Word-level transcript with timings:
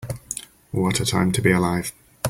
What 0.71 0.99
a 0.99 1.05
time 1.05 1.31
to 1.33 1.43
be 1.43 1.51
alive. 1.51 1.91